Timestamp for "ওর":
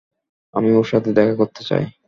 0.71-0.85